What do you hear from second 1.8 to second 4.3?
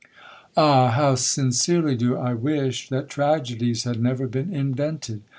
do I wish that tragedies had never